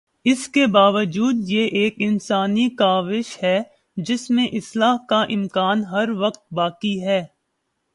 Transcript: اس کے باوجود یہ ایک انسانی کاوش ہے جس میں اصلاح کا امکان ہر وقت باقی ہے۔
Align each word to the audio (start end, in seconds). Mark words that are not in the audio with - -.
اس 0.25 0.47
کے 0.47 0.65
باوجود 0.67 1.35
یہ 1.47 1.65
ایک 1.71 1.95
انسانی 1.97 2.69
کاوش 2.69 3.37
ہے 3.43 3.61
جس 3.97 4.29
میں 4.29 4.47
اصلاح 4.47 4.97
کا 5.09 5.21
امکان 5.29 5.85
ہر 5.85 6.09
وقت 6.09 6.53
باقی 6.53 7.01
ہے۔ 7.03 7.25